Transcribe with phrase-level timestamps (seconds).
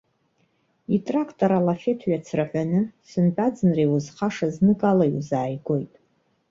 [0.95, 5.93] Итрақтор алафеҭ ҩацраҳәаны, сынтәа аӡынра иузхаша зныкала иузааигоит.